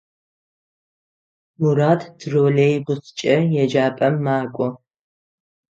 [1.59, 4.67] Мурат троллейбускӏэ еджапӏэм макӏо.